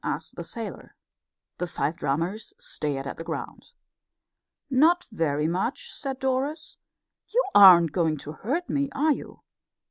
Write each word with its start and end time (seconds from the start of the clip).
asked 0.03 0.35
the 0.35 0.43
sailor. 0.43 0.95
The 1.59 1.67
five 1.67 1.95
drummers 1.95 2.55
still 2.57 2.89
stared 2.91 3.05
at 3.05 3.17
the 3.17 3.23
ground. 3.23 3.73
"Not 4.67 5.05
very 5.11 5.47
much," 5.47 5.93
said 5.93 6.17
Doris. 6.17 6.75
"You 7.27 7.43
aren't 7.53 7.91
going 7.91 8.17
to 8.25 8.31
hurt 8.31 8.67
me, 8.67 8.89
are 8.93 9.11
you?" 9.13 9.41